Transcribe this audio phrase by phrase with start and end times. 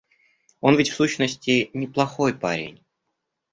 [0.61, 2.83] Он ведь, в сущности, неплохой парень.